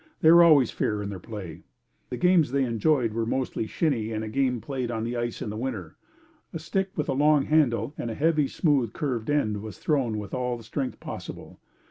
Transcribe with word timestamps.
They 0.21 0.31
were 0.31 0.41
always 0.41 0.71
fair 0.71 1.03
in 1.03 1.09
their 1.09 1.19
play. 1.19 1.61
The 2.09 2.17
games 2.17 2.49
they 2.49 2.63
enjoyed 2.65 3.13
most 3.13 3.55
were 3.55 3.67
"Shinny" 3.67 4.11
and 4.11 4.23
a 4.23 4.29
game 4.29 4.59
played 4.59 4.89
on 4.89 5.03
the 5.03 5.15
ice 5.15 5.43
in 5.43 5.51
the 5.51 5.55
winter. 5.57 5.95
A 6.53 6.57
stick 6.57 6.89
with 6.95 7.07
a 7.07 7.13
long 7.13 7.45
handle 7.45 7.93
and 7.99 8.09
heavy 8.09 8.47
smooth 8.47 8.93
curved 8.93 9.29
end 9.29 9.61
was 9.61 9.77
thrown 9.77 10.17
with 10.17 10.33
all 10.33 10.57
the 10.57 10.63
strength 10.63 10.99
possible. 10.99 11.59